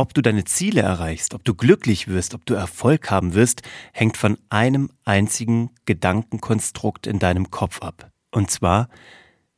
Ob 0.00 0.14
du 0.14 0.22
deine 0.22 0.44
Ziele 0.44 0.82
erreichst, 0.82 1.34
ob 1.34 1.42
du 1.42 1.56
glücklich 1.56 2.06
wirst, 2.06 2.32
ob 2.32 2.46
du 2.46 2.54
Erfolg 2.54 3.10
haben 3.10 3.34
wirst, 3.34 3.62
hängt 3.92 4.16
von 4.16 4.38
einem 4.48 4.90
einzigen 5.04 5.70
Gedankenkonstrukt 5.86 7.08
in 7.08 7.18
deinem 7.18 7.50
Kopf 7.50 7.82
ab. 7.82 8.12
Und 8.30 8.48
zwar, 8.48 8.90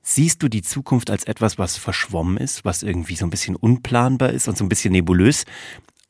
siehst 0.01 0.43
du 0.43 0.49
die 0.49 0.63
Zukunft 0.63 1.11
als 1.11 1.25
etwas, 1.25 1.59
was 1.59 1.77
verschwommen 1.77 2.39
ist, 2.39 2.65
was 2.65 2.83
irgendwie 2.83 3.17
so 3.17 3.27
ein 3.27 3.31
bisschen 3.31 3.55
unplanbar 3.55 4.31
ist 4.31 4.49
und 4.49 4.57
so 4.57 4.65
ein 4.65 4.71
bisschen 4.71 4.93
nebulös? 4.93 5.45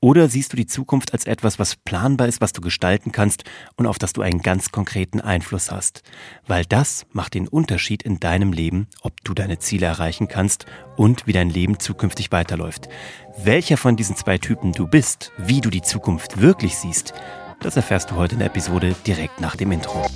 Oder 0.03 0.31
siehst 0.31 0.55
du 0.55 0.57
die 0.57 0.67
Zukunft 0.67 1.13
als 1.13 1.27
etwas, 1.27 1.59
was 1.59 1.77
planbar 1.77 2.27
ist, 2.27 2.41
was 2.41 2.55
du 2.55 2.63
gestalten 2.63 3.13
kannst 3.13 3.45
und 3.77 3.87
auf 3.87 3.99
das 3.99 4.15
du 4.15 4.23
einen 4.23 4.41
ganz 4.41 4.73
konkreten 4.73 5.21
Einfluss 5.21 5.71
hast? 5.71 6.03
Weil 6.47 6.65
das 6.65 7.05
macht 7.13 7.35
den 7.35 7.47
Unterschied 7.47 8.03
in 8.03 8.19
deinem 8.19 8.55
Leben, 8.55 8.89
ob 9.03 9.13
du 9.25 9.35
deine 9.35 9.59
Ziele 9.59 9.85
erreichen 9.85 10.27
kannst 10.27 10.65
und 10.97 11.27
wie 11.27 11.35
dein 11.35 11.51
Leben 11.51 11.79
zukünftig 11.79 12.33
weiterläuft. 12.33 12.89
Welcher 13.45 13.77
von 13.77 13.97
diesen 13.97 14.17
zwei 14.17 14.39
Typen 14.39 14.73
du 14.73 14.87
bist, 14.87 15.33
wie 15.37 15.61
du 15.61 15.69
die 15.69 15.83
Zukunft 15.83 16.41
wirklich 16.41 16.77
siehst, 16.77 17.13
das 17.61 17.77
erfährst 17.77 18.11
du 18.11 18.17
heute 18.17 18.37
in 18.37 18.39
der 18.39 18.49
Episode 18.49 18.97
direkt 19.07 19.43
nach 19.43 19.55
dem 19.55 19.71
Intro. 19.71 20.07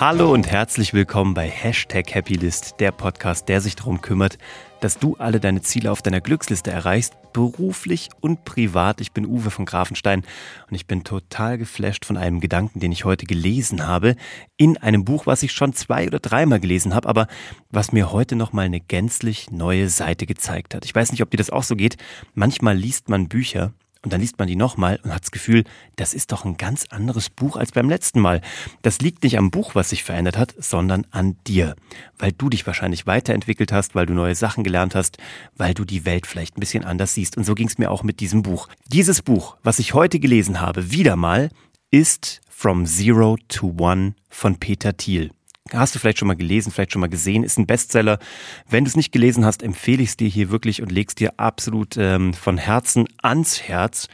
Hallo 0.00 0.32
und 0.32 0.50
herzlich 0.50 0.92
willkommen 0.92 1.34
bei 1.34 1.48
Hashtag 1.48 2.12
Happylist, 2.16 2.80
der 2.80 2.90
Podcast, 2.90 3.48
der 3.48 3.60
sich 3.60 3.76
darum 3.76 4.00
kümmert, 4.00 4.38
dass 4.80 4.98
du 4.98 5.14
alle 5.14 5.38
deine 5.38 5.62
Ziele 5.62 5.92
auf 5.92 6.02
deiner 6.02 6.20
Glücksliste 6.20 6.72
erreichst, 6.72 7.14
beruflich 7.32 8.08
und 8.20 8.44
privat. 8.44 9.00
Ich 9.00 9.12
bin 9.12 9.24
Uwe 9.24 9.52
von 9.52 9.66
Grafenstein 9.66 10.24
und 10.68 10.74
ich 10.74 10.88
bin 10.88 11.04
total 11.04 11.58
geflasht 11.58 12.04
von 12.04 12.16
einem 12.16 12.40
Gedanken, 12.40 12.80
den 12.80 12.90
ich 12.90 13.04
heute 13.04 13.24
gelesen 13.24 13.86
habe, 13.86 14.16
in 14.56 14.76
einem 14.78 15.04
Buch, 15.04 15.26
was 15.26 15.44
ich 15.44 15.52
schon 15.52 15.74
zwei 15.74 16.08
oder 16.08 16.18
dreimal 16.18 16.58
gelesen 16.58 16.92
habe, 16.92 17.08
aber 17.08 17.28
was 17.70 17.92
mir 17.92 18.10
heute 18.10 18.34
nochmal 18.34 18.66
eine 18.66 18.80
gänzlich 18.80 19.52
neue 19.52 19.88
Seite 19.88 20.26
gezeigt 20.26 20.74
hat. 20.74 20.84
Ich 20.84 20.94
weiß 20.94 21.12
nicht, 21.12 21.22
ob 21.22 21.30
dir 21.30 21.36
das 21.36 21.50
auch 21.50 21.62
so 21.62 21.76
geht. 21.76 21.98
Manchmal 22.34 22.76
liest 22.76 23.08
man 23.08 23.28
Bücher 23.28 23.72
und 24.04 24.12
dann 24.12 24.20
liest 24.20 24.38
man 24.38 24.46
die 24.46 24.56
nochmal 24.56 25.00
und 25.02 25.12
hat 25.12 25.22
das 25.22 25.30
Gefühl, 25.30 25.64
das 25.96 26.12
ist 26.12 26.30
doch 26.30 26.44
ein 26.44 26.56
ganz 26.56 26.86
anderes 26.90 27.30
Buch 27.30 27.56
als 27.56 27.72
beim 27.72 27.88
letzten 27.88 28.20
Mal. 28.20 28.42
Das 28.82 29.00
liegt 29.00 29.24
nicht 29.24 29.38
am 29.38 29.50
Buch, 29.50 29.74
was 29.74 29.90
sich 29.90 30.04
verändert 30.04 30.36
hat, 30.36 30.54
sondern 30.58 31.06
an 31.10 31.36
dir. 31.46 31.74
Weil 32.18 32.32
du 32.32 32.50
dich 32.50 32.66
wahrscheinlich 32.66 33.06
weiterentwickelt 33.06 33.72
hast, 33.72 33.94
weil 33.94 34.06
du 34.06 34.12
neue 34.12 34.34
Sachen 34.34 34.62
gelernt 34.62 34.94
hast, 34.94 35.16
weil 35.56 35.72
du 35.72 35.84
die 35.84 36.04
Welt 36.04 36.26
vielleicht 36.26 36.56
ein 36.56 36.60
bisschen 36.60 36.84
anders 36.84 37.14
siehst. 37.14 37.36
Und 37.36 37.44
so 37.44 37.54
ging 37.54 37.66
es 37.66 37.78
mir 37.78 37.90
auch 37.90 38.02
mit 38.02 38.20
diesem 38.20 38.42
Buch. 38.42 38.68
Dieses 38.88 39.22
Buch, 39.22 39.56
was 39.62 39.78
ich 39.78 39.94
heute 39.94 40.20
gelesen 40.20 40.60
habe, 40.60 40.90
wieder 40.90 41.16
mal, 41.16 41.48
ist 41.90 42.42
From 42.48 42.86
Zero 42.86 43.38
to 43.48 43.74
One 43.78 44.14
von 44.28 44.56
Peter 44.56 44.96
Thiel 44.96 45.30
hast 45.72 45.94
du 45.94 45.98
vielleicht 45.98 46.18
schon 46.18 46.28
mal 46.28 46.36
gelesen, 46.36 46.70
vielleicht 46.70 46.92
schon 46.92 47.00
mal 47.00 47.08
gesehen, 47.08 47.42
ist 47.42 47.58
ein 47.58 47.66
Bestseller. 47.66 48.18
Wenn 48.68 48.84
du 48.84 48.88
es 48.88 48.96
nicht 48.96 49.12
gelesen 49.12 49.44
hast, 49.44 49.62
empfehle 49.62 50.02
ich 50.02 50.10
es 50.10 50.16
dir 50.16 50.28
hier 50.28 50.50
wirklich 50.50 50.82
und 50.82 50.92
leg's 50.92 51.14
dir 51.14 51.34
absolut 51.38 51.96
ähm, 51.96 52.34
von 52.34 52.58
Herzen 52.58 53.06
ans 53.22 53.62
Herz. 53.62 54.08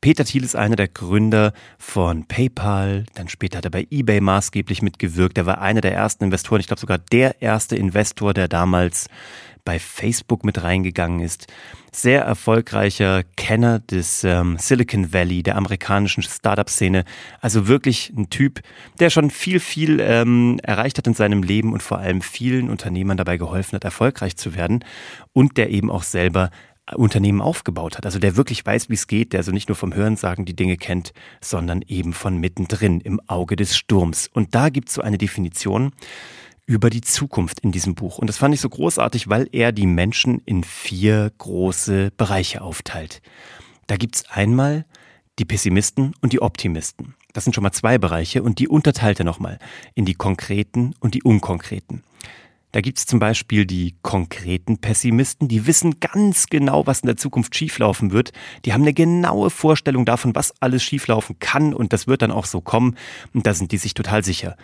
Peter 0.00 0.24
Thiel 0.24 0.44
ist 0.44 0.54
einer 0.54 0.76
der 0.76 0.88
Gründer 0.88 1.52
von 1.76 2.24
PayPal, 2.26 3.04
dann 3.14 3.28
später 3.28 3.58
hat 3.58 3.64
er 3.64 3.72
bei 3.72 3.86
eBay 3.90 4.20
maßgeblich 4.20 4.80
mitgewirkt. 4.80 5.36
Er 5.36 5.46
war 5.46 5.60
einer 5.60 5.80
der 5.80 5.92
ersten 5.92 6.24
Investoren, 6.24 6.60
ich 6.60 6.68
glaube 6.68 6.80
sogar 6.80 6.98
der 6.98 7.42
erste 7.42 7.74
Investor, 7.76 8.32
der 8.32 8.46
damals 8.46 9.08
bei 9.68 9.78
Facebook 9.78 10.46
mit 10.46 10.62
reingegangen 10.62 11.20
ist. 11.20 11.46
Sehr 11.92 12.22
erfolgreicher 12.22 13.22
Kenner 13.36 13.80
des 13.80 14.24
ähm, 14.24 14.56
Silicon 14.58 15.12
Valley, 15.12 15.42
der 15.42 15.56
amerikanischen 15.56 16.22
Startup-Szene. 16.22 17.04
Also 17.42 17.68
wirklich 17.68 18.10
ein 18.16 18.30
Typ, 18.30 18.62
der 18.98 19.10
schon 19.10 19.28
viel, 19.28 19.60
viel 19.60 20.00
ähm, 20.00 20.58
erreicht 20.62 20.96
hat 20.96 21.06
in 21.06 21.12
seinem 21.12 21.42
Leben 21.42 21.74
und 21.74 21.82
vor 21.82 21.98
allem 21.98 22.22
vielen 22.22 22.70
Unternehmern 22.70 23.18
dabei 23.18 23.36
geholfen 23.36 23.76
hat, 23.76 23.84
erfolgreich 23.84 24.38
zu 24.38 24.54
werden. 24.54 24.86
Und 25.34 25.58
der 25.58 25.68
eben 25.68 25.90
auch 25.90 26.02
selber 26.02 26.48
Unternehmen 26.94 27.42
aufgebaut 27.42 27.98
hat. 27.98 28.06
Also 28.06 28.18
der 28.18 28.38
wirklich 28.38 28.64
weiß, 28.64 28.88
wie 28.88 28.94
es 28.94 29.06
geht, 29.06 29.34
der 29.34 29.40
also 29.40 29.52
nicht 29.52 29.68
nur 29.68 29.76
vom 29.76 29.94
Hörensagen 29.94 30.46
die 30.46 30.56
Dinge 30.56 30.78
kennt, 30.78 31.12
sondern 31.42 31.82
eben 31.86 32.14
von 32.14 32.38
mittendrin 32.38 33.02
im 33.02 33.20
Auge 33.26 33.54
des 33.54 33.76
Sturms. 33.76 34.30
Und 34.32 34.54
da 34.54 34.70
gibt 34.70 34.88
es 34.88 34.94
so 34.94 35.02
eine 35.02 35.18
Definition, 35.18 35.92
über 36.68 36.90
die 36.90 37.00
Zukunft 37.00 37.60
in 37.60 37.72
diesem 37.72 37.94
Buch. 37.94 38.18
Und 38.18 38.26
das 38.26 38.36
fand 38.36 38.54
ich 38.54 38.60
so 38.60 38.68
großartig, 38.68 39.28
weil 39.28 39.48
er 39.52 39.72
die 39.72 39.86
Menschen 39.86 40.42
in 40.44 40.62
vier 40.62 41.32
große 41.38 42.12
Bereiche 42.14 42.60
aufteilt. 42.60 43.22
Da 43.86 43.96
gibt's 43.96 44.28
einmal 44.28 44.84
die 45.38 45.46
Pessimisten 45.46 46.14
und 46.20 46.34
die 46.34 46.42
Optimisten. 46.42 47.14
Das 47.32 47.44
sind 47.44 47.54
schon 47.54 47.62
mal 47.62 47.72
zwei 47.72 47.96
Bereiche 47.96 48.42
und 48.42 48.58
die 48.58 48.68
unterteilt 48.68 49.18
er 49.18 49.24
nochmal 49.24 49.58
in 49.94 50.04
die 50.04 50.14
konkreten 50.14 50.94
und 51.00 51.14
die 51.14 51.22
unkonkreten. 51.22 52.04
Da 52.72 52.82
gibt's 52.82 53.06
zum 53.06 53.18
Beispiel 53.18 53.64
die 53.64 53.94
konkreten 54.02 54.76
Pessimisten, 54.76 55.48
die 55.48 55.66
wissen 55.66 56.00
ganz 56.00 56.48
genau, 56.48 56.86
was 56.86 57.00
in 57.00 57.06
der 57.06 57.16
Zukunft 57.16 57.56
schieflaufen 57.56 58.12
wird. 58.12 58.32
Die 58.66 58.74
haben 58.74 58.82
eine 58.82 58.92
genaue 58.92 59.48
Vorstellung 59.48 60.04
davon, 60.04 60.34
was 60.34 60.52
alles 60.60 60.82
schieflaufen 60.82 61.38
kann 61.38 61.72
und 61.72 61.94
das 61.94 62.06
wird 62.06 62.20
dann 62.20 62.30
auch 62.30 62.44
so 62.44 62.60
kommen. 62.60 62.96
Und 63.32 63.46
da 63.46 63.54
sind 63.54 63.72
die 63.72 63.78
sich 63.78 63.94
total 63.94 64.22
sicher. 64.22 64.54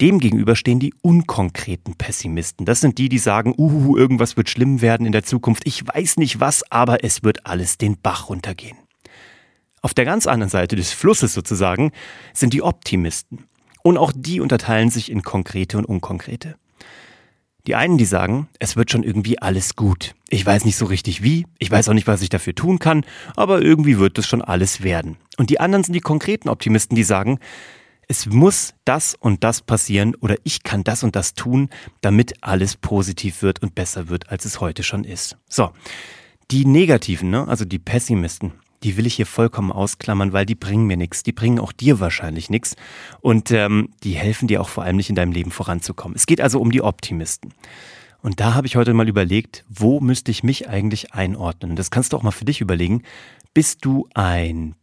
Demgegenüber 0.00 0.56
stehen 0.56 0.80
die 0.80 0.94
unkonkreten 1.02 1.94
Pessimisten. 1.94 2.64
Das 2.64 2.80
sind 2.80 2.96
die, 2.98 3.08
die 3.08 3.18
sagen, 3.18 3.54
uhu, 3.56 3.96
irgendwas 3.96 4.36
wird 4.36 4.48
schlimm 4.48 4.80
werden 4.80 5.04
in 5.04 5.12
der 5.12 5.24
Zukunft. 5.24 5.66
Ich 5.66 5.86
weiß 5.86 6.16
nicht 6.16 6.40
was, 6.40 6.62
aber 6.70 7.04
es 7.04 7.22
wird 7.22 7.46
alles 7.46 7.76
den 7.76 8.00
Bach 8.00 8.30
runtergehen. 8.30 8.78
Auf 9.82 9.94
der 9.94 10.04
ganz 10.04 10.26
anderen 10.26 10.50
Seite 10.50 10.76
des 10.76 10.92
Flusses 10.92 11.34
sozusagen 11.34 11.92
sind 12.32 12.52
die 12.54 12.62
Optimisten. 12.62 13.44
Und 13.82 13.98
auch 13.98 14.12
die 14.14 14.40
unterteilen 14.40 14.90
sich 14.90 15.10
in 15.10 15.22
konkrete 15.22 15.78
und 15.78 15.84
unkonkrete. 15.84 16.56
Die 17.66 17.74
einen, 17.74 17.98
die 17.98 18.06
sagen, 18.06 18.48
es 18.58 18.76
wird 18.76 18.90
schon 18.90 19.02
irgendwie 19.02 19.40
alles 19.40 19.76
gut. 19.76 20.14
Ich 20.28 20.44
weiß 20.44 20.64
nicht 20.64 20.76
so 20.76 20.86
richtig 20.86 21.22
wie, 21.22 21.46
ich 21.58 21.70
weiß 21.70 21.88
auch 21.88 21.94
nicht, 21.94 22.06
was 22.06 22.22
ich 22.22 22.30
dafür 22.30 22.54
tun 22.54 22.78
kann, 22.78 23.04
aber 23.36 23.60
irgendwie 23.60 23.98
wird 23.98 24.18
es 24.18 24.26
schon 24.26 24.40
alles 24.40 24.82
werden. 24.82 25.18
Und 25.36 25.50
die 25.50 25.60
anderen 25.60 25.84
sind 25.84 25.92
die 25.92 26.00
konkreten 26.00 26.48
Optimisten, 26.48 26.96
die 26.96 27.04
sagen, 27.04 27.38
es 28.10 28.26
muss 28.26 28.74
das 28.84 29.14
und 29.14 29.44
das 29.44 29.62
passieren 29.62 30.16
oder 30.16 30.34
ich 30.42 30.64
kann 30.64 30.82
das 30.82 31.04
und 31.04 31.14
das 31.14 31.34
tun, 31.34 31.70
damit 32.00 32.42
alles 32.42 32.74
positiv 32.74 33.40
wird 33.40 33.62
und 33.62 33.76
besser 33.76 34.08
wird, 34.08 34.30
als 34.30 34.44
es 34.44 34.60
heute 34.60 34.82
schon 34.82 35.04
ist. 35.04 35.36
So, 35.48 35.70
die 36.50 36.66
Negativen, 36.66 37.30
ne? 37.30 37.46
also 37.46 37.64
die 37.64 37.78
Pessimisten, 37.78 38.50
die 38.82 38.96
will 38.96 39.06
ich 39.06 39.14
hier 39.14 39.26
vollkommen 39.26 39.70
ausklammern, 39.70 40.32
weil 40.32 40.44
die 40.44 40.56
bringen 40.56 40.88
mir 40.88 40.96
nichts. 40.96 41.22
Die 41.22 41.30
bringen 41.30 41.60
auch 41.60 41.70
dir 41.70 42.00
wahrscheinlich 42.00 42.50
nichts. 42.50 42.74
Und 43.20 43.52
ähm, 43.52 43.90
die 44.02 44.14
helfen 44.14 44.48
dir 44.48 44.60
auch 44.60 44.68
vor 44.70 44.82
allem 44.82 44.96
nicht 44.96 45.10
in 45.10 45.14
deinem 45.14 45.30
Leben 45.30 45.52
voranzukommen. 45.52 46.16
Es 46.16 46.26
geht 46.26 46.40
also 46.40 46.60
um 46.60 46.72
die 46.72 46.82
Optimisten. 46.82 47.54
Und 48.22 48.40
da 48.40 48.54
habe 48.54 48.66
ich 48.66 48.74
heute 48.74 48.92
mal 48.92 49.08
überlegt, 49.08 49.64
wo 49.68 50.00
müsste 50.00 50.32
ich 50.32 50.42
mich 50.42 50.68
eigentlich 50.68 51.12
einordnen? 51.14 51.70
Und 51.70 51.78
das 51.78 51.92
kannst 51.92 52.12
du 52.12 52.16
auch 52.16 52.24
mal 52.24 52.32
für 52.32 52.44
dich 52.44 52.60
überlegen. 52.60 53.04
Bist 53.54 53.84
du 53.84 54.08
ein 54.14 54.74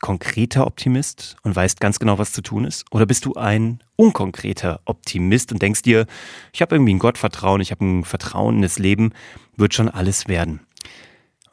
konkreter 0.00 0.66
Optimist 0.66 1.36
und 1.42 1.54
weißt 1.54 1.80
ganz 1.80 1.98
genau, 1.98 2.18
was 2.18 2.32
zu 2.32 2.42
tun 2.42 2.64
ist? 2.64 2.84
Oder 2.90 3.06
bist 3.06 3.24
du 3.24 3.34
ein 3.34 3.80
unkonkreter 3.96 4.80
Optimist 4.84 5.52
und 5.52 5.62
denkst 5.62 5.82
dir, 5.82 6.06
ich 6.52 6.62
habe 6.62 6.74
irgendwie 6.74 6.94
ein 6.94 6.98
Gottvertrauen, 6.98 7.60
ich 7.60 7.70
habe 7.70 7.84
ein 7.84 8.04
Vertrauen 8.04 8.56
in 8.56 8.62
das 8.62 8.78
Leben, 8.78 9.12
wird 9.56 9.74
schon 9.74 9.88
alles 9.88 10.28
werden? 10.28 10.60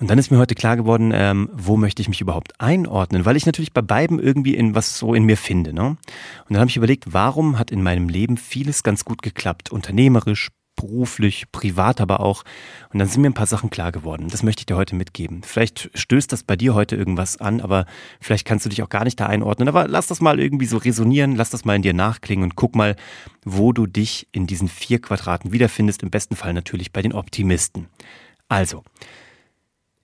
Und 0.02 0.10
dann 0.10 0.18
ist 0.18 0.32
mir 0.32 0.40
heute 0.40 0.56
klar 0.56 0.78
geworden, 0.78 1.12
ähm, 1.14 1.50
wo 1.54 1.78
möchte 1.78 2.02
ich 2.02 2.10
mich 2.10 2.22
überhaupt 2.22 2.60
einordnen, 2.60 3.24
weil 3.24 3.38
ich 3.38 3.46
natürlich 3.46 3.72
bei 3.72 3.84
beiden 3.84 4.18
irgendwie 4.18 4.56
in 4.56 4.74
was 4.74 4.98
so 4.98 5.14
in 5.14 5.26
mir 5.26 5.38
finde. 5.38 5.74
Ne? 5.74 5.90
Und 5.90 5.98
dann 6.50 6.58
habe 6.58 6.70
ich 6.72 6.78
überlegt, 6.78 7.14
warum 7.14 7.60
hat 7.60 7.70
in 7.70 7.84
meinem 7.84 8.10
Leben 8.10 8.38
vieles 8.38 8.82
ganz 8.82 9.06
gut 9.06 9.22
geklappt, 9.22 9.72
unternehmerisch, 9.72 10.50
beruflich, 10.82 11.52
privat 11.52 12.02
aber 12.02 12.20
auch. 12.20 12.44
Und 12.92 13.00
dann 13.00 13.08
sind 13.08 13.22
mir 13.22 13.30
ein 13.30 13.34
paar 13.34 13.46
Sachen 13.46 13.70
klar 13.70 13.92
geworden. 13.92 14.28
Das 14.30 14.44
möchte 14.44 14.62
ich 14.62 14.66
dir 14.66 14.76
heute 14.76 14.96
mitgeben. 14.96 15.44
Vielleicht 15.44 15.90
stößt 15.94 16.32
das 16.32 16.44
bei 16.44 16.56
dir 16.56 16.74
heute 16.74 16.96
irgendwas 16.96 17.38
an, 17.38 17.62
aber 17.62 17.86
vielleicht 18.20 18.46
kannst 18.46 18.66
du 18.66 18.70
dich 18.70 18.84
auch 18.84 18.90
gar 18.90 19.04
nicht 19.04 19.20
da 19.20 19.28
einordnen. 19.28 19.68
Aber 19.68 19.88
lass 19.88 20.08
das 20.08 20.22
mal 20.22 20.40
irgendwie 20.40 20.66
so 20.66 20.78
resonieren, 20.78 21.36
lass 21.36 21.50
das 21.50 21.66
mal 21.66 21.76
in 21.76 21.82
dir 21.82 21.94
nachklingen 21.94 22.44
und 22.44 22.56
guck 22.56 22.76
mal, 22.76 22.96
wo 23.46 23.72
du 23.72 23.86
dich 23.86 24.28
in 24.32 24.48
diesen 24.48 24.68
vier 24.68 25.00
Quadraten 25.00 25.52
wiederfindest. 25.52 26.04
Im 26.04 26.10
besten 26.10 26.36
Fall 26.36 26.54
natürlich 26.54 26.92
bei 26.92 27.02
den 27.02 27.14
Optimisten. 27.14 27.88
Also, 28.48 28.84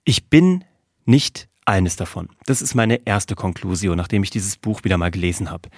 ich 0.04 0.30
bin 0.30 0.63
nicht 1.06 1.50
eines 1.66 1.98
davon. 1.98 2.30
Das 2.46 2.62
ist 2.62 2.75
meine 2.75 3.06
erste 3.06 3.36
Konklusion, 3.36 3.98
nachdem 3.98 4.24
ich 4.24 4.30
dieses 4.30 4.57
Buch 4.57 4.84
wieder 4.84 4.98
mal 4.98 5.12
gelesen 5.12 5.51
habe. 5.51 5.69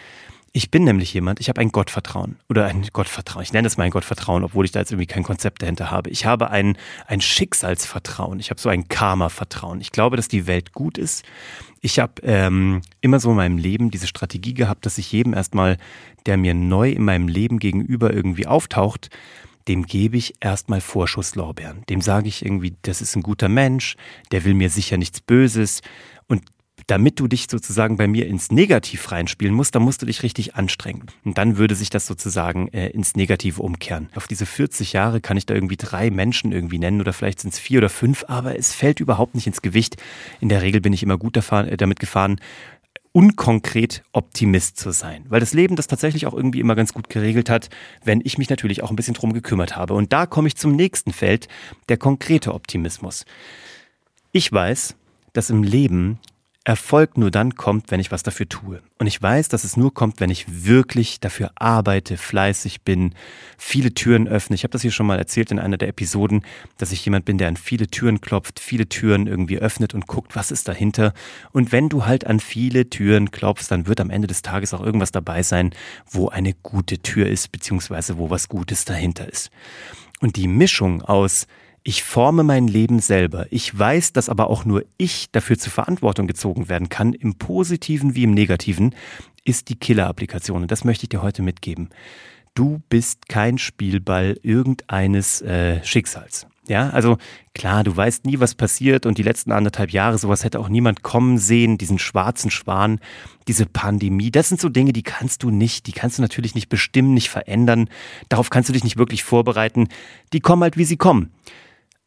Ich 0.51 0.71
bin 0.71 0.83
nämlich 0.83 1.13
jemand, 1.13 1.39
ich 1.39 1.49
habe 1.49 1.61
ein 1.61 1.71
Gottvertrauen 1.71 2.37
oder 2.49 2.65
ein 2.65 2.87
Gottvertrauen. 2.91 3.43
Ich 3.43 3.53
nenne 3.53 3.67
es 3.67 3.77
mein 3.77 3.91
Gottvertrauen, 3.91 4.43
obwohl 4.43 4.65
ich 4.65 4.71
da 4.71 4.79
jetzt 4.79 4.91
irgendwie 4.91 5.05
kein 5.05 5.23
Konzept 5.23 5.61
dahinter 5.61 5.91
habe. 5.91 6.09
Ich 6.09 6.25
habe 6.25 6.49
ein, 6.49 6.77
ein 7.05 7.21
Schicksalsvertrauen. 7.21 8.39
Ich 8.39 8.49
habe 8.49 8.59
so 8.59 8.69
ein 8.69 8.87
Karma-Vertrauen. 8.87 9.79
Ich 9.79 9.91
glaube, 9.91 10.17
dass 10.17 10.27
die 10.27 10.47
Welt 10.47 10.73
gut 10.73 10.97
ist. 10.97 11.23
Ich 11.81 11.99
habe 11.99 12.21
ähm, 12.23 12.81
immer 13.01 13.19
so 13.19 13.29
in 13.29 13.35
meinem 13.35 13.57
Leben 13.57 13.91
diese 13.91 14.07
Strategie 14.07 14.55
gehabt, 14.55 14.85
dass 14.85 14.97
ich 14.97 15.11
jedem 15.11 15.33
erstmal, 15.33 15.77
der 16.25 16.37
mir 16.37 16.55
neu 16.55 16.91
in 16.91 17.05
meinem 17.05 17.27
Leben 17.27 17.59
gegenüber 17.59 18.11
irgendwie 18.11 18.47
auftaucht, 18.47 19.09
dem 19.67 19.85
gebe 19.85 20.17
ich 20.17 20.33
erstmal 20.39 20.81
Vorschusslorbeeren. 20.81 21.83
Dem 21.89 22.01
sage 22.01 22.27
ich 22.27 22.43
irgendwie, 22.43 22.75
das 22.81 23.01
ist 23.01 23.15
ein 23.15 23.21
guter 23.21 23.49
Mensch, 23.49 23.97
der 24.31 24.43
will 24.45 24.55
mir 24.55 24.71
sicher 24.71 24.97
nichts 24.97 25.21
Böses. 25.21 25.81
Und 26.27 26.43
damit 26.89 27.19
du 27.19 27.27
dich 27.27 27.47
sozusagen 27.49 27.97
bei 27.97 28.07
mir 28.07 28.27
ins 28.27 28.51
Negativ 28.51 29.11
reinspielen 29.11 29.53
musst, 29.53 29.75
dann 29.75 29.83
musst 29.83 30.01
du 30.01 30.07
dich 30.07 30.23
richtig 30.23 30.55
anstrengen. 30.55 31.03
Und 31.23 31.37
dann 31.37 31.57
würde 31.57 31.75
sich 31.75 31.89
das 31.89 32.07
sozusagen 32.07 32.67
äh, 32.69 32.87
ins 32.89 33.15
Negative 33.15 33.61
umkehren. 33.61 34.09
Auf 34.15 34.27
diese 34.27 34.45
40 34.45 34.93
Jahre 34.93 35.21
kann 35.21 35.37
ich 35.37 35.45
da 35.45 35.53
irgendwie 35.53 35.77
drei 35.77 36.09
Menschen 36.09 36.51
irgendwie 36.51 36.79
nennen 36.79 36.99
oder 36.99 37.13
vielleicht 37.13 37.41
sind 37.41 37.53
es 37.53 37.59
vier 37.59 37.77
oder 37.79 37.89
fünf, 37.89 38.25
aber 38.27 38.57
es 38.57 38.73
fällt 38.73 38.99
überhaupt 38.99 39.35
nicht 39.35 39.45
ins 39.45 39.61
Gewicht. 39.61 39.97
In 40.39 40.49
der 40.49 40.63
Regel 40.63 40.81
bin 40.81 40.93
ich 40.93 41.03
immer 41.03 41.17
gut 41.17 41.37
äh, 41.37 41.77
damit 41.77 41.99
gefahren, 41.99 42.39
unkonkret 43.11 44.03
Optimist 44.11 44.77
zu 44.77 44.91
sein, 44.91 45.25
weil 45.29 45.39
das 45.39 45.53
Leben 45.53 45.75
das 45.75 45.87
tatsächlich 45.87 46.25
auch 46.25 46.33
irgendwie 46.33 46.59
immer 46.59 46.75
ganz 46.75 46.93
gut 46.93 47.09
geregelt 47.09 47.49
hat, 47.49 47.69
wenn 48.03 48.21
ich 48.23 48.37
mich 48.37 48.49
natürlich 48.49 48.83
auch 48.83 48.89
ein 48.89 48.95
bisschen 48.95 49.13
drum 49.13 49.33
gekümmert 49.33 49.75
habe. 49.75 49.93
Und 49.93 50.13
da 50.13 50.25
komme 50.25 50.47
ich 50.47 50.55
zum 50.55 50.75
nächsten 50.75 51.11
Feld, 51.11 51.47
der 51.89 51.97
konkrete 51.97 52.53
Optimismus. 52.53 53.25
Ich 54.31 54.51
weiß, 54.51 54.95
dass 55.33 55.49
im 55.49 55.63
Leben 55.63 56.19
Erfolg 56.65 57.17
nur 57.17 57.31
dann 57.31 57.55
kommt, 57.55 57.89
wenn 57.89 58.01
ich 58.01 58.11
was 58.11 58.21
dafür 58.21 58.47
tue. 58.47 58.81
Und 58.97 59.07
ich 59.07 59.21
weiß, 59.21 59.47
dass 59.47 59.63
es 59.63 59.77
nur 59.77 59.93
kommt, 59.93 60.19
wenn 60.19 60.29
ich 60.29 60.65
wirklich 60.65 61.21
dafür 61.21 61.51
arbeite, 61.55 62.17
fleißig 62.17 62.81
bin, 62.81 63.15
viele 63.57 63.93
Türen 63.93 64.27
öffne. 64.27 64.55
Ich 64.55 64.63
habe 64.63 64.73
das 64.73 64.81
hier 64.81 64.91
schon 64.91 65.07
mal 65.07 65.17
erzählt 65.17 65.51
in 65.51 65.59
einer 65.59 65.77
der 65.77 65.87
Episoden, 65.87 66.43
dass 66.77 66.91
ich 66.91 67.03
jemand 67.05 67.23
bin, 67.23 67.37
der 67.37 67.47
an 67.47 67.55
viele 67.55 67.87
Türen 67.87 68.19
klopft, 68.19 68.59
viele 68.59 68.89
Türen 68.89 69.25
irgendwie 69.25 69.57
öffnet 69.57 69.93
und 69.93 70.05
guckt, 70.05 70.35
was 70.35 70.51
ist 70.51 70.67
dahinter. 70.67 71.13
Und 71.53 71.71
wenn 71.71 71.87
du 71.87 72.05
halt 72.05 72.27
an 72.27 72.41
viele 72.41 72.89
Türen 72.89 73.31
klopfst, 73.31 73.69
dann 73.69 73.87
wird 73.87 74.01
am 74.01 74.09
Ende 74.09 74.27
des 74.27 74.41
Tages 74.41 74.73
auch 74.73 74.81
irgendwas 74.81 75.13
dabei 75.13 75.43
sein, 75.43 75.73
wo 76.11 76.27
eine 76.27 76.53
gute 76.53 76.99
Tür 76.99 77.27
ist, 77.27 77.53
beziehungsweise 77.53 78.17
wo 78.17 78.29
was 78.29 78.49
Gutes 78.49 78.83
dahinter 78.83 79.29
ist. 79.31 79.49
Und 80.19 80.35
die 80.35 80.49
Mischung 80.49 81.01
aus 81.01 81.47
ich 81.83 82.03
forme 82.03 82.43
mein 82.43 82.67
Leben 82.67 82.99
selber. 82.99 83.47
Ich 83.51 83.77
weiß, 83.77 84.13
dass 84.13 84.29
aber 84.29 84.49
auch 84.49 84.65
nur 84.65 84.83
ich 84.97 85.31
dafür 85.31 85.57
zur 85.57 85.71
Verantwortung 85.71 86.27
gezogen 86.27 86.69
werden 86.69 86.89
kann, 86.89 87.13
im 87.13 87.35
positiven 87.35 88.15
wie 88.15 88.23
im 88.23 88.33
negativen, 88.33 88.95
ist 89.45 89.69
die 89.69 89.75
Killer-Applikation. 89.75 90.63
Und 90.63 90.71
das 90.71 90.83
möchte 90.83 91.05
ich 91.05 91.09
dir 91.09 91.21
heute 91.21 91.41
mitgeben. 91.41 91.89
Du 92.53 92.81
bist 92.89 93.29
kein 93.29 93.57
Spielball 93.57 94.37
irgendeines 94.43 95.41
äh, 95.41 95.83
Schicksals. 95.83 96.47
Ja, 96.67 96.91
also 96.91 97.17
klar, 97.55 97.83
du 97.83 97.97
weißt 97.97 98.25
nie, 98.25 98.39
was 98.39 98.53
passiert 98.53 99.07
und 99.07 99.17
die 99.17 99.23
letzten 99.23 99.51
anderthalb 99.51 99.89
Jahre, 99.89 100.19
sowas 100.19 100.43
hätte 100.43 100.59
auch 100.59 100.69
niemand 100.69 101.01
kommen 101.01 101.39
sehen, 101.39 101.79
diesen 101.79 101.97
schwarzen 101.97 102.51
Schwan, 102.51 102.99
diese 103.47 103.65
Pandemie, 103.65 104.29
das 104.29 104.49
sind 104.49 104.61
so 104.61 104.69
Dinge, 104.69 104.93
die 104.93 105.01
kannst 105.01 105.41
du 105.41 105.49
nicht, 105.49 105.87
die 105.87 105.93
kannst 105.93 106.19
du 106.19 106.21
natürlich 106.21 106.53
nicht 106.53 106.69
bestimmen, 106.69 107.15
nicht 107.15 107.29
verändern, 107.29 107.89
darauf 108.29 108.51
kannst 108.51 108.69
du 108.69 108.73
dich 108.73 108.83
nicht 108.83 108.97
wirklich 108.97 109.23
vorbereiten, 109.23 109.87
die 110.31 110.41
kommen 110.41 110.61
halt, 110.61 110.77
wie 110.77 110.85
sie 110.85 110.97
kommen. 110.97 111.31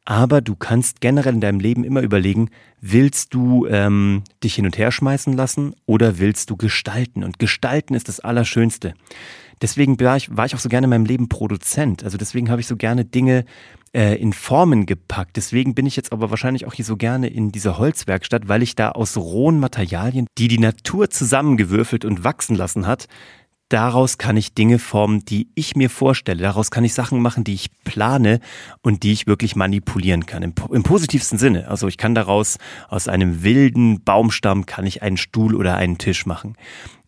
Aber 0.05 0.41
du 0.41 0.57
kannst 0.57 1.01
generell 1.01 1.35
in 1.35 1.41
deinem 1.41 1.61
Leben 1.61 1.85
immer 1.85 2.01
überlegen, 2.01 2.51
willst 2.81 3.35
du 3.35 3.67
ähm, 3.67 4.25
dich 4.43 4.57
hin 4.57 4.67
und 4.67 4.77
her 4.77 4.91
schmeißen 4.91 5.33
lassen 5.33 5.75
oder 5.87 6.19
willst 6.19 6.51
du 6.51 6.57
gestalten? 6.57 7.23
Und 7.23 7.39
gestalten 7.39 7.95
ist 7.95 8.09
das 8.09 8.19
Allerschönste. 8.19 8.95
Deswegen 9.61 10.01
war 10.01 10.17
ich, 10.17 10.37
war 10.37 10.45
ich 10.45 10.57
auch 10.57 10.61
so 10.61 10.69
gerne 10.69 10.87
in 10.87 10.91
meinem 10.91 11.05
Leben 11.05 11.29
Produzent. 11.29 12.03
Also 12.03 12.19
deswegen 12.19 12.51
habe 12.51 12.61
ich 12.61 12.67
so 12.67 12.77
gerne 12.77 13.05
Dinge 13.05 13.45
äh, 13.95 14.21
in 14.21 14.33
Formen 14.33 14.87
gepackt. 14.87 15.37
Deswegen 15.37 15.77
bin 15.77 15.87
ich 15.87 15.95
jetzt 15.95 16.11
aber 16.11 16.31
wahrscheinlich 16.31 16.67
auch 16.67 16.75
hier 16.75 16.85
so 16.85 16.97
gerne 16.97 17.29
in 17.29 17.53
dieser 17.53 17.79
Holzwerkstatt, 17.79 18.49
weil 18.49 18.65
ich 18.65 18.75
da 18.75 18.91
aus 18.91 19.17
rohen 19.17 19.61
Materialien, 19.61 20.27
die 20.37 20.49
die 20.49 20.59
Natur 20.59 21.11
zusammengewürfelt 21.11 22.05
und 22.05 22.25
wachsen 22.25 22.57
lassen 22.57 22.89
hat, 22.89 23.07
daraus 23.73 24.19
kann 24.19 24.37
ich 24.37 24.55
Dinge 24.55 24.79
formen, 24.79 25.25
die 25.25 25.49
ich 25.55 25.77
mir 25.77 25.91
vorstelle. 25.91 26.43
Daraus 26.43 26.71
kann 26.71 26.85
ich 26.85 26.95
Sachen 26.95 27.21
machen, 27.21 27.45
die 27.45 27.55
ich 27.55 27.71
plane 27.85 28.41
und 28.83 29.03
die 29.03 29.13
ich 29.13 29.27
wirklich 29.27 29.57
manipulieren 29.57 30.27
kann. 30.27 30.43
Im, 30.43 30.55
im, 30.71 30.83
positivsten 30.83 31.39
Sinne. 31.39 31.69
Also 31.69 31.89
ich 31.89 31.97
kann 31.97 32.15
daraus 32.15 32.59
aus 32.89 33.09
einem 33.09 33.43
wilden 33.43 34.03
Baumstamm 34.05 34.67
kann 34.67 34.87
ich 34.87 35.03
einen 35.03 35.17
Stuhl 35.17 35.55
oder 35.55 35.77
einen 35.77 35.99
Tisch 35.99 36.27
machen. 36.27 36.57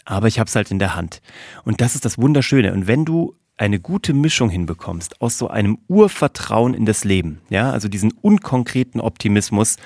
Aber 0.04 0.28
ich 0.28 0.38
habe 0.38 0.48
es 0.48 0.56
halt 0.56 0.70
in 0.70 0.78
der 0.78 0.94
Hand. 0.94 1.20
Und 1.64 1.80
das 1.80 1.94
ist 1.94 2.04
das 2.04 2.18
Wunderschöne. 2.18 2.72
Und 2.72 2.86
wenn 2.86 3.04
du 3.04 3.34
eine 3.56 3.78
gute 3.78 4.12
Mischung 4.14 4.50
hinbekommst 4.50 5.20
aus 5.20 5.38
so 5.38 5.48
einem 5.48 5.78
Urvertrauen 5.86 6.74
in 6.74 6.86
das 6.86 7.04
Leben, 7.04 7.40
ja, 7.50 7.70
also 7.70 7.88
diesen 7.88 8.12
unkonkreten 8.12 9.00
Optimismus 9.00 9.76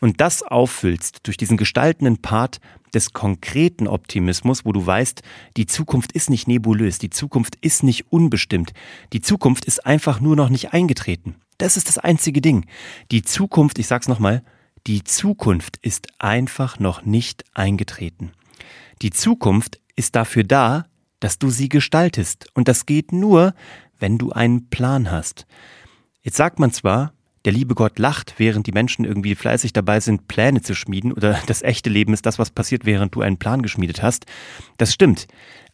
und 0.00 0.20
das 0.20 0.42
auffüllst 0.42 1.20
durch 1.22 1.36
diesen 1.36 1.56
gestaltenden 1.56 2.20
Part 2.20 2.60
des 2.92 3.12
konkreten 3.12 3.86
Optimismus, 3.86 4.64
wo 4.64 4.72
du 4.72 4.84
weißt, 4.84 5.22
die 5.56 5.66
Zukunft 5.66 6.12
ist 6.12 6.30
nicht 6.30 6.48
nebulös, 6.48 6.98
die 6.98 7.10
Zukunft 7.10 7.56
ist 7.60 7.84
nicht 7.84 8.12
unbestimmt, 8.12 8.72
die 9.12 9.20
Zukunft 9.20 9.64
ist 9.64 9.86
einfach 9.86 10.20
nur 10.20 10.36
noch 10.36 10.48
nicht 10.48 10.72
eingetreten. 10.72 11.36
Das 11.58 11.76
ist 11.76 11.88
das 11.88 11.98
einzige 11.98 12.40
Ding. 12.40 12.66
Die 13.12 13.22
Zukunft, 13.22 13.78
ich 13.78 13.86
sag's 13.86 14.08
nochmal, 14.08 14.42
die 14.88 15.04
Zukunft 15.04 15.78
ist 15.80 16.08
einfach 16.18 16.80
noch 16.80 17.04
nicht 17.04 17.44
eingetreten. 17.54 18.32
Die 19.00 19.10
Zukunft 19.10 19.80
ist 19.94 20.16
dafür 20.16 20.42
da, 20.42 20.86
dass 21.22 21.38
du 21.38 21.50
sie 21.50 21.68
gestaltest. 21.68 22.48
Und 22.54 22.68
das 22.68 22.84
geht 22.84 23.12
nur, 23.12 23.54
wenn 23.98 24.18
du 24.18 24.32
einen 24.32 24.68
Plan 24.68 25.10
hast. 25.10 25.46
Jetzt 26.22 26.36
sagt 26.36 26.58
man 26.58 26.72
zwar, 26.72 27.12
der 27.44 27.52
liebe 27.52 27.74
Gott 27.74 27.98
lacht, 27.98 28.34
während 28.38 28.66
die 28.66 28.72
Menschen 28.72 29.04
irgendwie 29.04 29.34
fleißig 29.34 29.72
dabei 29.72 30.00
sind, 30.00 30.28
Pläne 30.28 30.62
zu 30.62 30.74
schmieden, 30.74 31.12
oder 31.12 31.38
das 31.46 31.62
echte 31.62 31.90
Leben 31.90 32.12
ist 32.12 32.26
das, 32.26 32.38
was 32.38 32.50
passiert, 32.50 32.84
während 32.84 33.14
du 33.14 33.20
einen 33.20 33.38
Plan 33.38 33.62
geschmiedet 33.62 34.02
hast. 34.02 34.26
Das 34.78 34.92
stimmt. 34.92 35.28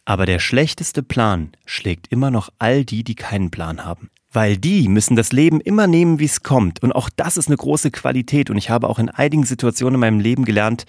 Aber 0.05 0.25
der 0.25 0.39
schlechteste 0.39 1.03
Plan 1.03 1.51
schlägt 1.65 2.07
immer 2.07 2.31
noch 2.31 2.49
all 2.59 2.85
die, 2.85 3.03
die 3.03 3.15
keinen 3.15 3.51
Plan 3.51 3.85
haben. 3.85 4.09
Weil 4.31 4.57
die 4.57 4.87
müssen 4.87 5.15
das 5.15 5.31
Leben 5.31 5.59
immer 5.59 5.87
nehmen, 5.87 6.19
wie 6.19 6.25
es 6.25 6.43
kommt. 6.43 6.83
Und 6.83 6.91
auch 6.91 7.09
das 7.15 7.37
ist 7.37 7.47
eine 7.47 7.57
große 7.57 7.89
Qualität. 7.89 8.51
Und 8.51 8.57
ich 8.57 8.69
habe 8.69 8.87
auch 8.87 8.99
in 8.99 9.09
einigen 9.09 9.43
Situationen 9.43 9.95
in 9.95 9.99
meinem 9.99 10.19
Leben 10.19 10.45
gelernt, 10.45 10.85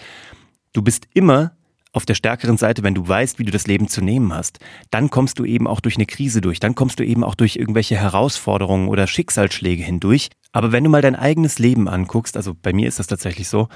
du 0.75 0.83
bist 0.83 1.09
immer 1.15 1.53
auf 1.93 2.07
der 2.07 2.15
stärkeren 2.15 2.57
Seite, 2.57 2.83
wenn 2.83 2.95
du 2.95 3.07
weißt, 3.07 3.39
wie 3.39 3.45
du 3.45 3.51
das 3.51 3.67
Leben 3.67 3.89
zu 3.89 4.01
nehmen 4.01 4.33
hast, 4.33 4.61
dann 4.91 5.11
kommst 5.11 5.39
du 5.39 5.45
eben 5.45 5.67
auch 5.67 5.81
durch 5.81 5.97
eine 5.97 6.07
Krise 6.07 6.41
durch, 6.41 6.61
dann 6.61 6.75
kommst 6.75 7.01
du 7.01 7.05
eben 7.05 7.25
auch 7.25 7.35
durch 7.35 7.57
irgendwelche 7.57 7.97
Herausforderungen 7.97 8.89
oder 8.89 9.07
Schicksalsschläge 9.07 9.83
hindurch. 9.83 10.29
Aber 10.53 10.73
wenn 10.73 10.85
du 10.85 10.91
mal 10.91 11.03
dein 11.03 11.17
eigenes 11.17 11.59
Leben 11.59 11.89
anguckst, 11.89 12.37
also 12.37 12.55
bei 12.55 12.73
mir 12.73 12.89
ist 12.89 12.99
das 12.99 13.07
tatsächlich 13.09 13.49
so, 13.49 13.69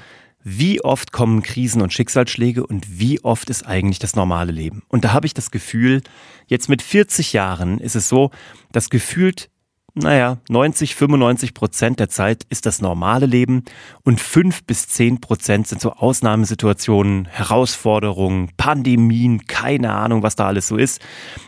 wie 0.47 0.79
oft 0.81 1.11
kommen 1.11 1.41
Krisen 1.41 1.81
und 1.81 1.91
Schicksalsschläge 1.91 2.65
und 2.65 2.99
wie 2.99 3.19
oft 3.23 3.49
ist 3.49 3.65
eigentlich 3.65 3.97
das 3.97 4.15
normale 4.15 4.51
Leben? 4.51 4.83
Und 4.89 5.03
da 5.03 5.11
habe 5.11 5.25
ich 5.25 5.33
das 5.33 5.49
Gefühl, 5.49 6.03
jetzt 6.45 6.69
mit 6.69 6.83
40 6.83 7.33
Jahren 7.33 7.79
ist 7.79 7.95
es 7.95 8.07
so, 8.07 8.29
dass 8.71 8.91
gefühlt 8.91 9.49
naja, 9.95 10.37
90, 10.49 10.93
95 10.93 11.53
Prozent 11.53 11.99
der 12.01 12.09
Zeit 12.09 12.45
ist 12.49 12.65
das 12.65 12.81
normale 12.81 13.25
Leben 13.25 13.63
und 14.03 14.19
5 14.19 14.65
bis 14.65 14.89
10 14.89 15.21
Prozent 15.21 15.67
sind 15.67 15.79
so 15.79 15.93
Ausnahmesituationen, 15.93 17.25
Herausforderungen, 17.25 18.51
Pandemien, 18.57 19.47
keine 19.47 19.93
Ahnung, 19.93 20.21
was 20.21 20.35
da 20.35 20.47
alles 20.47 20.67
so 20.67 20.75
ist. 20.75 21.01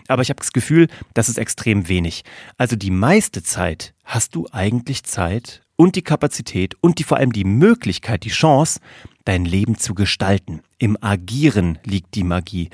Aber 0.08 0.22
ich 0.22 0.30
habe 0.30 0.40
das 0.40 0.54
Gefühl, 0.54 0.88
das 1.14 1.28
ist 1.28 1.38
extrem 1.38 1.90
wenig. 1.90 2.24
Also 2.58 2.78
die 2.78 2.92
meiste 2.92 3.44
Zeit 3.44 3.94
hast 4.06 4.34
du 4.34 4.48
eigentlich 4.52 5.04
Zeit 5.04 5.67
und 5.78 5.96
die 5.96 6.02
Kapazität 6.02 6.76
und 6.82 7.00
die 7.00 7.04
vor 7.04 7.18
allem 7.18 7.32
die 7.32 7.46
Möglichkeit, 7.46 8.26
die 8.26 8.30
Chance, 8.30 8.82
dein 9.24 9.46
Leben 9.46 9.78
zu 9.78 9.94
gestalten. 9.94 10.62
Im 10.78 10.98
Agieren 11.02 11.80
liegt 11.86 12.16
die 12.16 12.24
Magie. 12.24 12.70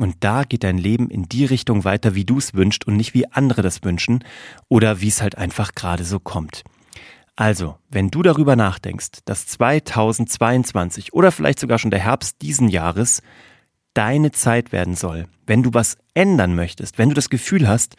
Und 0.00 0.16
da 0.20 0.42
geht 0.42 0.64
dein 0.64 0.78
Leben 0.78 1.08
in 1.10 1.24
die 1.24 1.44
Richtung 1.44 1.84
weiter, 1.84 2.14
wie 2.14 2.24
du 2.24 2.38
es 2.38 2.54
wünschst 2.54 2.86
und 2.86 2.96
nicht 2.96 3.14
wie 3.14 3.30
andere 3.32 3.62
das 3.62 3.84
wünschen 3.84 4.24
oder 4.68 5.00
wie 5.00 5.08
es 5.08 5.22
halt 5.22 5.38
einfach 5.38 5.74
gerade 5.74 6.04
so 6.04 6.18
kommt. 6.18 6.64
Also, 7.36 7.76
wenn 7.90 8.08
du 8.08 8.22
darüber 8.22 8.56
nachdenkst, 8.56 9.20
dass 9.26 9.46
2022 9.46 11.12
oder 11.12 11.30
vielleicht 11.30 11.60
sogar 11.60 11.78
schon 11.78 11.90
der 11.90 12.00
Herbst 12.00 12.40
diesen 12.40 12.68
Jahres 12.68 13.20
deine 13.92 14.30
Zeit 14.30 14.72
werden 14.72 14.94
soll, 14.94 15.26
wenn 15.46 15.62
du 15.62 15.74
was 15.74 15.98
ändern 16.14 16.54
möchtest, 16.54 16.98
wenn 16.98 17.10
du 17.10 17.14
das 17.14 17.28
Gefühl 17.28 17.68
hast, 17.68 17.96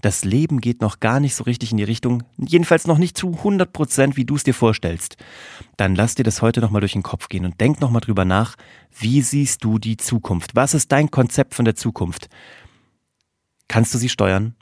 das 0.00 0.24
Leben 0.24 0.60
geht 0.60 0.80
noch 0.80 1.00
gar 1.00 1.20
nicht 1.20 1.34
so 1.34 1.44
richtig 1.44 1.72
in 1.72 1.76
die 1.78 1.84
Richtung, 1.84 2.22
jedenfalls 2.36 2.86
noch 2.86 2.98
nicht 2.98 3.16
zu 3.16 3.32
100 3.32 3.72
Prozent, 3.72 4.16
wie 4.16 4.24
du 4.24 4.36
es 4.36 4.44
dir 4.44 4.54
vorstellst, 4.54 5.16
dann 5.76 5.94
lass 5.94 6.14
dir 6.14 6.22
das 6.22 6.40
heute 6.42 6.60
nochmal 6.60 6.80
durch 6.80 6.92
den 6.92 7.02
Kopf 7.02 7.28
gehen 7.28 7.44
und 7.44 7.60
denk 7.60 7.80
nochmal 7.80 8.00
drüber 8.00 8.24
nach, 8.24 8.54
wie 8.96 9.22
siehst 9.22 9.64
du 9.64 9.78
die 9.78 9.96
Zukunft? 9.96 10.54
Was 10.54 10.74
ist 10.74 10.92
dein 10.92 11.10
Konzept 11.10 11.54
von 11.54 11.64
der 11.64 11.74
Zukunft? 11.74 12.28
Kannst 13.66 13.92
du 13.92 13.98
sie 13.98 14.08
steuern 14.08 14.54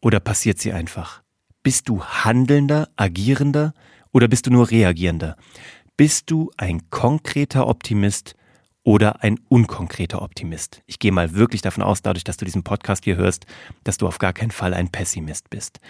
oder 0.00 0.20
passiert 0.20 0.58
sie 0.58 0.72
einfach? 0.72 1.22
Bist 1.62 1.88
du 1.88 2.04
handelnder, 2.04 2.88
agierender 2.96 3.72
oder 4.12 4.28
bist 4.28 4.46
du 4.46 4.50
nur 4.50 4.70
reagierender? 4.70 5.36
Bist 5.96 6.30
du 6.30 6.50
ein 6.56 6.90
konkreter 6.90 7.66
Optimist 7.66 8.34
oder 8.84 9.22
ein 9.22 9.38
unkonkreter 9.48 10.22
Optimist. 10.22 10.82
Ich 10.86 10.98
gehe 10.98 11.12
mal 11.12 11.34
wirklich 11.34 11.62
davon 11.62 11.82
aus, 11.84 12.02
dadurch, 12.02 12.24
dass 12.24 12.36
du 12.36 12.44
diesen 12.44 12.64
Podcast 12.64 13.04
hier 13.04 13.16
hörst, 13.16 13.46
dass 13.84 13.96
du 13.96 14.06
auf 14.06 14.18
gar 14.18 14.32
keinen 14.32 14.50
Fall 14.50 14.74
ein 14.74 14.90
Pessimist 14.90 15.50
bist. 15.50 15.80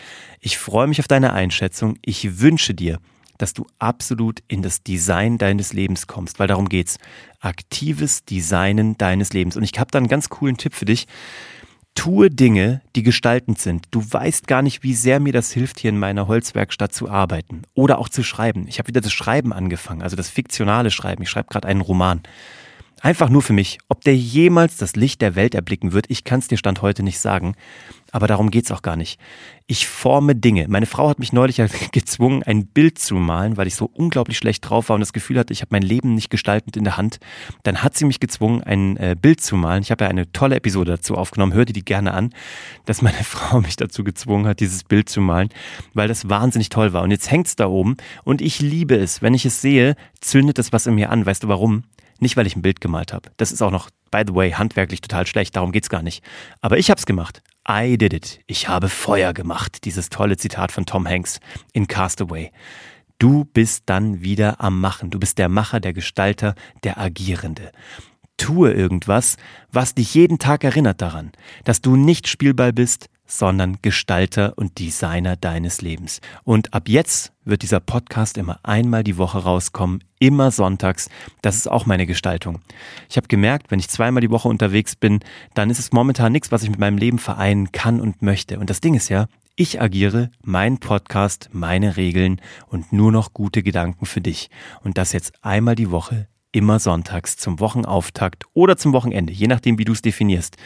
Ich 0.41 0.59
freue 0.59 0.87
mich 0.87 1.01
auf 1.01 1.09
deine 1.09 1.33
Einschätzung. 1.33 1.97
Ich 2.03 2.41
wünsche 2.41 2.75
dir, 2.75 2.99
dass 3.39 3.55
du 3.55 3.67
absolut 3.79 4.41
in 4.47 4.63
das 4.63 4.83
Design 4.83 5.39
deines 5.39 5.73
Lebens 5.73 6.07
kommst, 6.07 6.39
weil 6.39 6.49
darum 6.49 6.69
geht's. 6.69 6.99
Aktives 7.41 8.25
Designen 8.25 8.97
deines 8.99 9.33
Lebens. 9.33 9.57
Und 9.57 9.65
ich 9.65 9.79
habe 9.79 9.91
da 9.91 9.99
einen 9.99 10.09
ganz 10.09 10.29
coolen 10.29 10.57
Tipp 10.57 10.75
für 10.75 10.85
dich. 10.85 11.07
Tue 11.95 12.31
Dinge, 12.31 12.83
die 12.95 13.03
gestaltend 13.03 13.59
sind. 13.59 13.87
Du 13.91 14.01
weißt 14.09 14.47
gar 14.47 14.63
nicht, 14.63 14.83
wie 14.83 14.95
sehr 14.95 15.19
mir 15.19 15.33
das 15.33 15.51
hilft, 15.53 15.81
hier 15.81 15.91
in 15.91 15.99
meiner 15.99 16.29
Holzwerkstatt 16.29 16.95
zu 16.95 17.11
arbeiten 17.11 17.63
oder 17.75 17.99
auch 17.99 18.09
zu 18.09 18.23
schreiben. 18.23 18.67
Ich 18.69 18.79
habe 18.79 18.89
wieder 18.89 19.01
das 19.01 19.13
Schreiben 19.13 19.53
angefangen, 19.53 20.03
also 20.03 20.17
das 20.17 20.29
fiktionale 20.29 20.91
Schreiben. 20.91 21.23
Ich 21.23 21.31
schreibe 21.31 21.49
gerade 21.49 21.69
einen 21.69 21.81
Roman. 21.81 22.23
Einfach 23.05 23.29
nur 23.29 23.43
für 23.43 23.53
mich. 23.53 23.81
Ob 23.89 24.03
der 24.03 24.17
jemals 24.17 24.77
das 24.77 24.95
Licht 24.95 25.23
der 25.23 25.35
Welt 25.35 25.57
erblicken 25.57 25.93
wird, 25.93 26.07
ich 26.09 26.23
kann 26.23 26.39
es 26.39 26.47
dir 26.47 26.57
Stand 26.57 26.83
heute 26.83 27.03
nicht 27.03 27.19
sagen. 27.19 27.57
Aber 28.13 28.29
darum 28.29 28.53
geht's 28.53 28.71
auch 28.71 28.83
gar 28.83 28.95
nicht. 28.95 29.19
Ich 29.67 29.89
forme 29.89 30.37
Dinge. 30.37 30.67
Meine 30.69 30.87
Frau 30.87 31.09
hat 31.09 31.19
mich 31.19 31.33
neulich 31.33 31.61
gezwungen, 31.93 32.45
ein 32.45 32.67
Bild 32.67 33.01
zu 33.01 33.17
malen, 33.17 33.57
weil 33.57 33.67
ich 33.67 33.75
so 33.75 33.91
unglaublich 33.93 34.39
schlecht 34.39 34.69
drauf 34.69 34.89
war 34.89 34.95
und 34.95 35.01
das 35.01 35.13
Gefühl 35.13 35.37
hatte, 35.41 35.53
ich 35.53 35.63
habe 35.63 35.71
mein 35.73 35.83
Leben 35.83 36.15
nicht 36.15 36.31
gestaltend 36.31 36.77
in 36.77 36.85
der 36.85 36.97
Hand. 36.97 37.19
Dann 37.65 37.83
hat 37.83 37.97
sie 37.97 38.05
mich 38.05 38.21
gezwungen, 38.21 38.63
ein 38.63 38.97
äh, 38.99 39.17
Bild 39.21 39.41
zu 39.41 39.57
malen. 39.57 39.83
Ich 39.83 39.91
habe 39.91 40.05
ja 40.05 40.11
eine 40.11 40.31
tolle 40.31 40.55
Episode 40.55 40.93
dazu 40.93 41.17
aufgenommen. 41.17 41.55
Hör 41.55 41.65
dir 41.65 41.73
die 41.73 41.85
gerne 41.85 42.15
an, 42.15 42.33
dass 42.85 43.03
meine 43.03 43.25
Frau 43.25 43.61
mich 43.61 43.75
dazu 43.75 44.05
gezwungen 44.05 44.47
hat, 44.47 44.61
dieses 44.61 44.85
Bild 44.85 45.09
zu 45.09 45.21
malen, 45.21 45.49
weil 45.93 46.07
das 46.07 46.29
wahnsinnig 46.29 46.69
toll 46.69 46.93
war. 46.93 47.03
Und 47.03 47.11
jetzt 47.11 47.33
hängt's 47.33 47.57
da 47.57 47.67
oben 47.67 47.97
und 48.23 48.41
ich 48.41 48.61
liebe 48.61 48.95
es. 48.95 49.23
Wenn 49.23 49.35
ich 49.35 49.45
es 49.45 49.61
sehe, 49.61 49.97
zündet 50.21 50.61
es 50.61 50.73
was 50.73 50.87
in 50.87 50.95
mir 50.95 51.11
an. 51.11 51.27
Weißt 51.27 51.43
du 51.43 51.49
warum? 51.49 51.83
Nicht, 52.23 52.37
weil 52.37 52.47
ich 52.47 52.55
ein 52.55 52.63
Bild 52.63 52.81
gemalt 52.81 53.13
habe. 53.13 53.33
Das 53.37 53.51
ist 53.51 53.63
auch 53.63 53.73
noch, 53.73 53.91
by 54.13 54.23
the 54.25 54.33
way, 54.33 54.53
handwerklich 54.53 55.01
total 55.01 55.27
schlecht. 55.27 55.57
Darum 55.57 55.73
geht's 55.73 55.89
gar 55.89 56.03
nicht. 56.03 56.23
Aber 56.61 56.79
ich 56.79 56.89
hab's 56.89 57.05
gemacht. 57.05 57.43
I 57.69 57.99
did 57.99 58.13
it. 58.13 58.39
Ich 58.47 58.69
habe 58.69 58.89
Feuer 58.89 59.33
gemacht. 59.33 59.85
Dieses 59.85 60.09
tolle 60.09 60.37
Zitat 60.37 60.71
von 60.71 60.87
Tom 60.87 61.09
Hanks 61.09 61.41
in 61.73 61.89
Castaway. 61.89 62.53
Du 63.19 63.45
bist 63.45 63.83
dann 63.87 64.23
wieder 64.23 64.61
am 64.61 64.81
Machen. 64.81 65.11
Du 65.11 65.19
bist 65.19 65.37
der 65.37 65.49
Macher, 65.49 65.81
der 65.81 65.95
Gestalter, 65.95 66.55
der 66.85 66.97
Agierende. 66.97 67.73
Tue 68.37 68.73
irgendwas, 68.73 69.37
was 69.73 69.97
dich 69.97 70.15
jeden 70.15 70.39
Tag 70.39 70.63
erinnert 70.63 71.03
daran, 71.03 71.33
dass 71.65 71.81
du 71.81 71.97
nicht 71.97 72.29
Spielball 72.29 72.73
bist, 72.73 73.09
sondern 73.39 73.79
Gestalter 73.81 74.53
und 74.57 74.79
Designer 74.79 75.37
deines 75.37 75.81
Lebens. 75.81 76.21
Und 76.45 76.75
ab 76.75 76.89
jetzt 76.89 77.33
wird 77.45 77.63
dieser 77.63 77.81
Podcast 77.81 78.37
immer 78.37 78.61
einmal 78.63 79.05
die 79.05 79.17
Woche 79.17 79.39
rauskommen, 79.39 80.05
immer 80.19 80.51
sonntags. 80.51 81.09
Das 81.41 81.57
ist 81.57 81.71
auch 81.71 81.87
meine 81.87 82.07
Gestaltung. 82.07 82.61
Ich 83.09 83.17
habe 83.17 83.29
gemerkt, 83.29 83.71
wenn 83.71 83.79
ich 83.79 83.89
zweimal 83.89 84.21
die 84.21 84.31
Woche 84.31 84.49
unterwegs 84.49 84.97
bin, 84.97 85.21
dann 85.55 85.71
ist 85.71 85.79
es 85.79 85.93
momentan 85.93 86.33
nichts, 86.33 86.53
was 86.53 86.63
ich 86.63 86.71
mit 86.71 86.79
meinem 86.79 86.99
Leben 86.99 87.19
vereinen 87.19 87.73
kann 87.73 88.01
und 88.01 88.21
möchte. 88.21 88.59
Und 88.59 88.69
das 88.69 88.83
Ding 88.83 88.95
ist 88.95 89.09
ja, 89.09 89.27
ich 89.57 89.81
agiere, 89.81 90.31
mein 90.43 90.79
Podcast, 90.79 91.49
meine 91.53 91.97
Regeln 91.97 92.41
und 92.69 92.93
nur 92.93 93.13
noch 93.13 93.33
gute 93.33 93.63
Gedanken 93.63 94.05
für 94.05 94.21
dich. 94.21 94.51
Und 94.83 94.99
das 94.99 95.13
jetzt 95.13 95.33
einmal 95.43 95.75
die 95.75 95.91
Woche 95.91 96.29
immer 96.53 96.79
sonntags 96.79 97.37
zum 97.37 97.61
Wochenauftakt 97.61 98.45
oder 98.55 98.77
zum 98.77 98.93
Wochenende, 98.93 99.33
je 99.33 99.47
nachdem, 99.47 99.79
wie 99.79 99.85
du 99.85 99.93
es 99.93 100.03
definierst. 100.03 100.57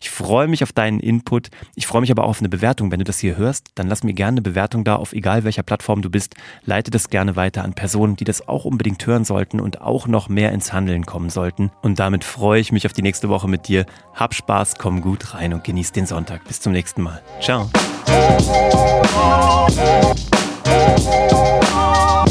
Ich 0.00 0.10
freue 0.10 0.48
mich 0.48 0.62
auf 0.62 0.72
deinen 0.72 1.00
Input. 1.00 1.50
Ich 1.74 1.86
freue 1.86 2.00
mich 2.00 2.10
aber 2.10 2.24
auch 2.24 2.30
auf 2.30 2.38
eine 2.38 2.48
Bewertung. 2.48 2.90
Wenn 2.90 3.00
du 3.00 3.04
das 3.04 3.18
hier 3.18 3.36
hörst, 3.36 3.66
dann 3.74 3.88
lass 3.88 4.04
mir 4.04 4.14
gerne 4.14 4.36
eine 4.36 4.42
Bewertung 4.42 4.84
da, 4.84 4.96
auf 4.96 5.12
egal 5.12 5.44
welcher 5.44 5.62
Plattform 5.62 6.02
du 6.02 6.10
bist. 6.10 6.34
Leite 6.64 6.90
das 6.90 7.10
gerne 7.10 7.36
weiter 7.36 7.64
an 7.64 7.74
Personen, 7.74 8.16
die 8.16 8.24
das 8.24 8.48
auch 8.48 8.64
unbedingt 8.64 9.06
hören 9.06 9.24
sollten 9.24 9.60
und 9.60 9.80
auch 9.80 10.06
noch 10.06 10.28
mehr 10.28 10.52
ins 10.52 10.72
Handeln 10.72 11.06
kommen 11.06 11.30
sollten. 11.30 11.70
Und 11.82 11.98
damit 11.98 12.24
freue 12.24 12.60
ich 12.60 12.72
mich 12.72 12.86
auf 12.86 12.92
die 12.92 13.02
nächste 13.02 13.28
Woche 13.28 13.48
mit 13.48 13.68
dir. 13.68 13.86
Hab 14.14 14.34
Spaß, 14.34 14.76
komm 14.78 15.00
gut 15.00 15.34
rein 15.34 15.52
und 15.52 15.64
genieß 15.64 15.92
den 15.92 16.06
Sonntag. 16.06 16.44
Bis 16.46 16.60
zum 16.60 16.72
nächsten 16.72 17.02
Mal. 17.02 17.22
Ciao. 17.40 17.68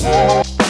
Thank 0.03 0.59
you. 0.59 0.60